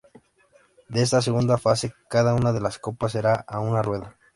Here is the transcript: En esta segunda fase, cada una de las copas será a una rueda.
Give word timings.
En 0.89 0.97
esta 0.97 1.21
segunda 1.21 1.59
fase, 1.59 1.93
cada 2.09 2.33
una 2.33 2.53
de 2.53 2.59
las 2.59 2.79
copas 2.79 3.11
será 3.11 3.33
a 3.35 3.59
una 3.59 3.83
rueda. 3.83 4.17